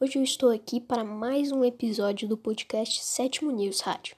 Hoje 0.00 0.18
eu 0.18 0.22
estou 0.22 0.50
aqui 0.50 0.80
para 0.80 1.04
mais 1.04 1.52
um 1.52 1.62
episódio 1.62 2.26
do 2.26 2.38
podcast 2.38 3.04
Sétimo 3.04 3.50
News 3.50 3.80
Rádio. 3.80 4.16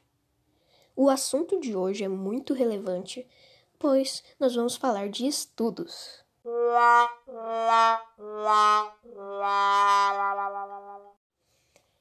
O 0.94 1.10
assunto 1.10 1.58
de 1.58 1.74
hoje 1.74 2.04
é 2.04 2.08
muito 2.08 2.54
relevante, 2.54 3.26
pois 3.80 4.22
nós 4.38 4.54
vamos 4.54 4.76
falar 4.76 5.08
de 5.08 5.26
estudos. 5.26 6.24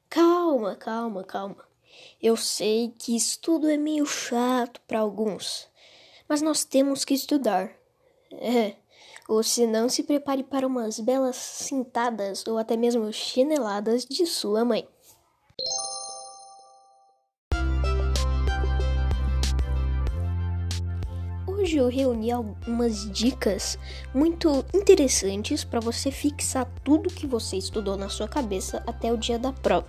Calma, 0.07 0.75
calma, 0.75 1.23
calma. 1.23 1.67
Eu 2.21 2.37
sei 2.37 2.93
que 2.99 3.15
estudo 3.15 3.67
é 3.67 3.77
meio 3.77 4.05
chato 4.05 4.79
para 4.87 4.99
alguns, 4.99 5.67
mas 6.29 6.39
nós 6.39 6.63
temos 6.63 7.03
que 7.03 7.15
estudar. 7.15 7.71
É, 8.31 8.75
ou 9.27 9.41
se 9.41 9.65
não, 9.65 9.89
se 9.89 10.03
prepare 10.03 10.43
para 10.43 10.67
umas 10.67 10.99
belas 10.99 11.35
cintadas 11.35 12.45
ou 12.47 12.57
até 12.57 12.77
mesmo 12.77 13.11
chineladas 13.11 14.05
de 14.05 14.25
sua 14.25 14.63
mãe. 14.63 14.87
Hoje 21.47 21.77
eu 21.77 21.89
reuni 21.89 22.31
algumas 22.31 23.11
dicas 23.11 23.79
muito 24.13 24.63
interessantes 24.71 25.63
para 25.63 25.79
você 25.79 26.11
fixar 26.11 26.69
tudo 26.83 27.13
que 27.13 27.25
você 27.25 27.57
estudou 27.57 27.97
na 27.97 28.07
sua 28.07 28.27
cabeça 28.27 28.83
até 28.85 29.11
o 29.11 29.17
dia 29.17 29.39
da 29.39 29.51
prova. 29.51 29.87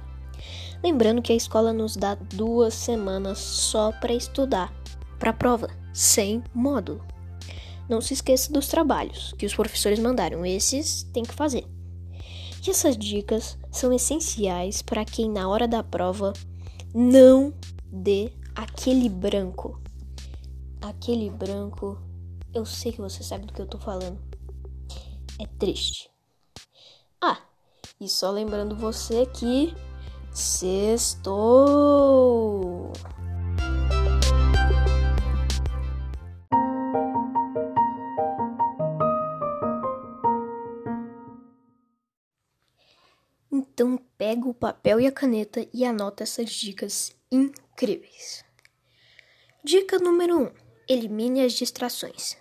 Lembrando 0.83 1.21
que 1.21 1.33
a 1.33 1.37
escola 1.37 1.73
nos 1.73 1.95
dá 1.97 2.15
duas 2.15 2.73
semanas 2.73 3.39
só 3.39 3.93
para 3.93 4.15
estudar 4.15 4.73
para 5.19 5.31
a 5.31 5.35
prova, 5.35 5.69
sem 5.93 6.43
módulo. 6.55 7.16
Não 7.89 8.01
se 8.01 8.15
esqueça 8.15 8.53
dos 8.53 8.69
trabalhos 8.69 9.33
que 9.39 9.47
os 9.47 9.55
professores 9.55 9.99
mandaram, 9.99 10.45
esses 10.45 11.05
tem 11.13 11.23
que 11.23 11.35
fazer. 11.35 11.65
E 12.67 12.71
essas 12.71 12.97
dicas 12.97 13.57
são 13.71 13.93
essenciais 13.93 14.83
para 14.83 15.05
quem 15.05 15.31
na 15.31 15.49
hora 15.49 15.69
da 15.69 15.85
prova 15.85 16.33
não 16.93 17.55
dê 17.87 18.33
aquele 18.55 19.09
branco. 19.09 19.81
Aquele 20.81 21.31
branco, 21.31 21.97
eu 22.53 22.65
sei 22.65 22.91
que 22.91 23.01
você 23.01 23.23
sabe 23.23 23.47
do 23.47 23.53
que 23.53 23.63
eu 23.63 23.69
tô 23.69 23.79
falando. 23.79 24.19
É 25.39 25.47
triste. 25.47 26.11
Ah, 27.21 27.39
e 28.01 28.09
só 28.09 28.31
lembrando 28.31 28.75
você 28.75 29.27
que 29.27 29.73
sextou. 30.33 31.33
Então 43.57 43.99
pega 44.19 44.47
o 44.47 44.53
papel 44.53 45.01
e 45.01 45.07
a 45.07 45.11
caneta 45.11 45.67
e 45.73 45.83
anota 45.83 46.23
essas 46.23 46.51
dicas 46.51 47.17
incríveis. 47.33 48.45
Dica 49.65 49.99
número 49.99 50.41
1: 50.41 50.43
um, 50.43 50.53
elimine 50.87 51.41
as 51.41 51.55
distrações. 51.55 52.37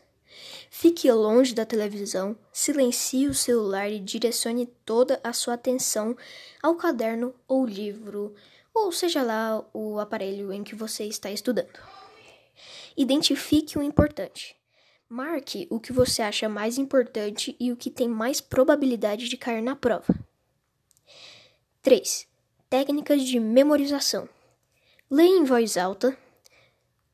Fique 0.69 1.09
longe 1.09 1.55
da 1.55 1.65
televisão, 1.65 2.37
silencie 2.51 3.27
o 3.27 3.33
celular 3.33 3.89
e 3.89 3.97
direcione 3.97 4.65
toda 4.85 5.21
a 5.23 5.31
sua 5.31 5.53
atenção 5.53 6.17
ao 6.61 6.75
caderno 6.75 7.33
ou 7.47 7.65
livro, 7.65 8.35
ou 8.73 8.91
seja 8.91 9.23
lá 9.23 9.65
o 9.73 9.97
aparelho 9.99 10.51
em 10.51 10.65
que 10.65 10.75
você 10.75 11.05
está 11.05 11.31
estudando. 11.31 11.79
Identifique 12.97 13.77
o 13.77 13.81
importante. 13.81 14.53
Marque 15.07 15.65
o 15.69 15.79
que 15.79 15.93
você 15.93 16.21
acha 16.21 16.49
mais 16.49 16.77
importante 16.77 17.55
e 17.57 17.71
o 17.71 17.77
que 17.77 17.89
tem 17.89 18.09
mais 18.09 18.41
probabilidade 18.41 19.29
de 19.29 19.37
cair 19.37 19.61
na 19.61 19.77
prova. 19.77 20.24
3. 21.85 22.27
Técnicas 22.67 23.21
de 23.21 23.39
memorização. 23.39 24.27
Leia 25.07 25.37
em 25.37 25.43
voz 25.43 25.77
alta, 25.77 26.17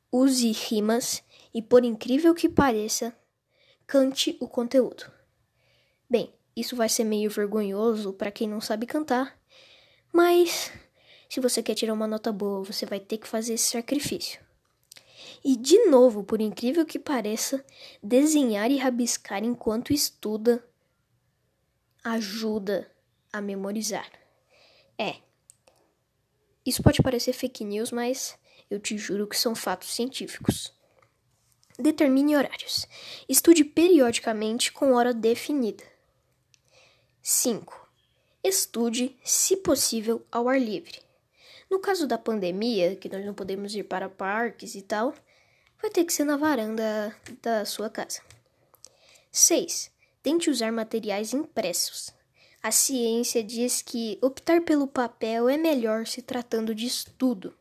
use 0.09 0.49
rimas 0.53 1.21
e, 1.53 1.61
por 1.61 1.83
incrível 1.83 2.33
que 2.33 2.47
pareça, 2.47 3.13
cante 3.85 4.37
o 4.39 4.47
conteúdo. 4.47 5.11
Bem, 6.09 6.33
isso 6.55 6.73
vai 6.73 6.87
ser 6.87 7.03
meio 7.03 7.29
vergonhoso 7.29 8.13
para 8.13 8.31
quem 8.31 8.47
não 8.47 8.61
sabe 8.61 8.85
cantar, 8.85 9.37
mas 10.09 10.71
se 11.29 11.41
você 11.41 11.61
quer 11.61 11.75
tirar 11.75 11.91
uma 11.91 12.07
nota 12.07 12.31
boa, 12.31 12.63
você 12.63 12.85
vai 12.85 13.01
ter 13.01 13.17
que 13.17 13.27
fazer 13.27 13.55
esse 13.55 13.71
sacrifício. 13.71 14.39
E 15.43 15.57
de 15.57 15.87
novo, 15.87 16.23
por 16.23 16.39
incrível 16.39 16.85
que 16.85 16.97
pareça, 16.97 17.61
desenhar 18.01 18.71
e 18.71 18.77
rabiscar 18.77 19.43
enquanto 19.43 19.91
estuda 19.91 20.65
ajuda 22.05 22.89
a 23.33 23.41
memorizar. 23.41 24.20
É. 25.01 25.15
Isso 26.63 26.83
pode 26.83 27.01
parecer 27.01 27.33
fake 27.33 27.65
news, 27.65 27.91
mas 27.91 28.37
eu 28.69 28.79
te 28.79 28.95
juro 28.99 29.25
que 29.25 29.35
são 29.35 29.55
fatos 29.55 29.95
científicos. 29.95 30.71
Determine 31.79 32.35
horários. 32.35 32.87
Estude 33.27 33.65
periodicamente 33.65 34.71
com 34.71 34.93
hora 34.93 35.11
definida. 35.11 35.83
5. 37.19 37.89
Estude, 38.43 39.17
se 39.23 39.57
possível, 39.57 40.23
ao 40.31 40.47
ar 40.47 40.61
livre. 40.61 41.01
No 41.67 41.79
caso 41.79 42.05
da 42.05 42.19
pandemia, 42.19 42.95
que 42.95 43.09
nós 43.09 43.25
não 43.25 43.33
podemos 43.33 43.73
ir 43.73 43.85
para 43.85 44.07
parques 44.07 44.75
e 44.75 44.83
tal, 44.83 45.15
vai 45.81 45.89
ter 45.89 46.05
que 46.05 46.13
ser 46.13 46.25
na 46.25 46.37
varanda 46.37 47.15
da 47.41 47.65
sua 47.65 47.89
casa. 47.89 48.21
6. 49.31 49.91
Tente 50.21 50.51
usar 50.51 50.71
materiais 50.71 51.33
impressos. 51.33 52.13
A 52.63 52.69
ciência 52.69 53.43
diz 53.43 53.81
que 53.81 54.19
optar 54.21 54.61
pelo 54.61 54.85
papel 54.85 55.49
é 55.49 55.57
melhor 55.57 56.05
se 56.05 56.21
tratando 56.21 56.75
de 56.75 56.85
estudo, 56.85 57.55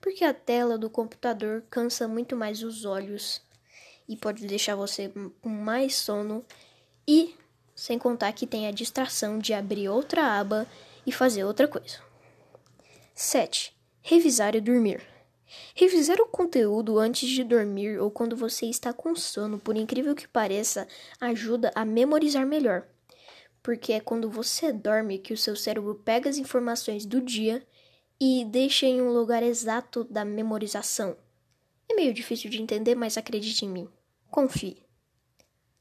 porque 0.00 0.24
a 0.24 0.32
tela 0.32 0.78
do 0.78 0.88
computador 0.88 1.62
cansa 1.68 2.08
muito 2.08 2.34
mais 2.34 2.62
os 2.62 2.86
olhos 2.86 3.42
e 4.08 4.16
pode 4.16 4.46
deixar 4.46 4.76
você 4.76 5.12
com 5.42 5.48
mais 5.50 5.94
sono 5.94 6.42
e 7.06 7.34
sem 7.74 7.98
contar 7.98 8.32
que 8.32 8.46
tem 8.46 8.66
a 8.66 8.70
distração 8.70 9.38
de 9.38 9.52
abrir 9.52 9.90
outra 9.90 10.40
aba 10.40 10.66
e 11.06 11.12
fazer 11.12 11.44
outra 11.44 11.68
coisa. 11.68 11.98
7. 13.14 13.76
Revisar 14.00 14.56
e 14.56 14.60
dormir. 14.62 15.02
Revisar 15.74 16.18
o 16.18 16.26
conteúdo 16.26 16.98
antes 16.98 17.28
de 17.28 17.44
dormir 17.44 18.00
ou 18.00 18.10
quando 18.10 18.34
você 18.34 18.64
está 18.64 18.90
com 18.90 19.14
sono, 19.14 19.58
por 19.58 19.76
incrível 19.76 20.14
que 20.14 20.26
pareça, 20.26 20.88
ajuda 21.20 21.70
a 21.74 21.84
memorizar 21.84 22.46
melhor 22.46 22.86
porque 23.62 23.92
é 23.92 24.00
quando 24.00 24.30
você 24.30 24.72
dorme 24.72 25.18
que 25.18 25.32
o 25.32 25.36
seu 25.36 25.54
cérebro 25.54 25.94
pega 25.94 26.28
as 26.30 26.38
informações 26.38 27.04
do 27.04 27.20
dia 27.20 27.66
e 28.18 28.44
deixa 28.44 28.86
em 28.86 29.00
um 29.00 29.10
lugar 29.10 29.42
exato 29.42 30.04
da 30.04 30.24
memorização. 30.24 31.16
É 31.88 31.94
meio 31.94 32.14
difícil 32.14 32.50
de 32.50 32.60
entender, 32.60 32.94
mas 32.94 33.16
acredite 33.16 33.64
em 33.64 33.68
mim. 33.68 33.88
Confie. 34.30 34.84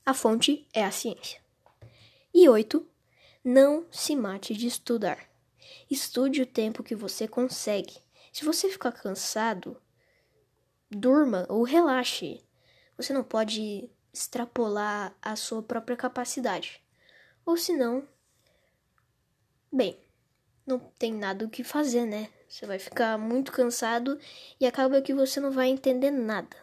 A 0.06 0.14
fonte 0.14 0.68
é 0.74 0.84
a 0.84 0.92
ciência. 0.92 1.40
E 2.34 2.48
oito, 2.50 2.88
não 3.44 3.86
se 3.92 4.16
mate 4.16 4.54
de 4.54 4.68
estudar. 4.68 5.30
Estude 5.90 6.42
o 6.42 6.48
tempo 6.48 6.84
que 6.84 6.96
você 6.96 7.28
consegue. 7.28 7.98
Se 8.32 8.44
você 8.44 8.70
ficar 8.70 8.92
cansado, 8.92 9.80
durma 10.90 11.46
ou 11.50 11.64
relaxe. 11.64 12.44
Você 12.98 13.14
não 13.14 13.24
pode 13.24 13.90
extrapolar 14.14 15.16
a 15.22 15.36
sua 15.36 15.62
própria 15.62 15.96
capacidade. 15.96 16.84
Ou 17.50 17.58
se 17.58 17.76
não, 17.76 18.08
bem, 19.72 20.00
não 20.68 20.78
tem 20.78 21.12
nada 21.12 21.44
o 21.44 21.50
que 21.50 21.64
fazer, 21.64 22.06
né? 22.06 22.30
Você 22.48 22.68
vai 22.68 22.78
ficar 22.78 23.18
muito 23.18 23.52
cansado 23.52 24.20
e 24.60 24.68
acaba 24.68 25.02
que 25.02 25.16
você 25.16 25.40
não 25.40 25.50
vai 25.50 25.68
entender 25.68 26.12
nada 26.12 26.56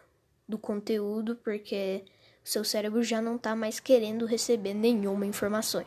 do 0.47 0.57
conteúdo 0.57 1.35
porque 1.43 2.05
o 2.41 2.47
seu 2.47 2.63
cérebro 2.63 3.03
já 3.03 3.21
não 3.21 3.37
tá 3.37 3.53
mais 3.53 3.81
querendo 3.81 4.25
receber 4.25 4.73
nenhuma 4.73 5.25
informação. 5.25 5.85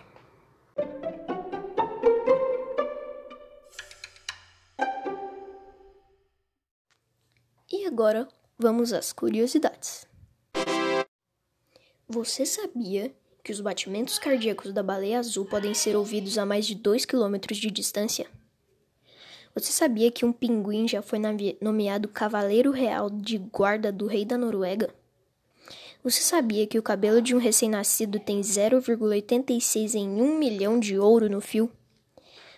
E 7.73 7.87
agora 7.87 8.29
vamos 8.59 8.93
às 8.93 9.15
curiosidades. 9.15 10.07
Você 12.07 12.45
sabia 12.45 13.19
que 13.43 13.53
os 13.53 13.61
batimentos 13.61 14.19
cardíacos 14.19 14.73
da 14.73 14.83
baleia 14.83 15.19
azul 15.19 15.45
podem 15.45 15.75
ser 15.75 15.97
ouvidos 15.97 16.39
a 16.39 16.47
mais 16.47 16.67
de 16.67 16.75
2 16.75 17.05
km 17.05 17.39
de 17.53 17.71
distância? 17.71 18.27
Você 19.55 19.73
sabia 19.73 20.11
que 20.11 20.25
um 20.25 20.33
pinguim 20.33 20.87
já 20.87 21.03
foi 21.03 21.19
nomeado 21.61 22.09
Cavaleiro 22.09 22.71
Real 22.71 23.11
de 23.11 23.39
Guarda 23.39 23.91
do 23.91 24.07
Rei 24.07 24.25
da 24.25 24.39
Noruega? 24.39 24.91
Você 26.03 26.23
sabia 26.23 26.67
que 26.67 26.79
o 26.79 26.83
cabelo 26.83 27.21
de 27.21 27.35
um 27.35 27.39
recém-nascido 27.39 28.19
tem 28.19 28.41
0,86 28.41 29.95
em 29.95 30.09
1 30.09 30.39
milhão 30.39 30.81
de 30.81 30.99
ouro 30.99 31.29
no 31.29 31.41
fio? 31.41 31.71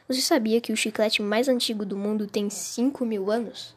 Você 0.06 0.20
sabia 0.20 0.60
que 0.60 0.72
o 0.72 0.76
chiclete 0.76 1.22
mais 1.22 1.48
antigo 1.48 1.84
do 1.84 1.96
mundo 1.96 2.26
tem 2.26 2.50
5 2.50 3.04
mil 3.04 3.30
anos? 3.30 3.74